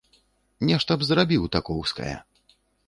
Нешта 0.71 0.91
б 1.01 1.11
зрабіў 1.11 1.47
такоўскае. 1.59 2.13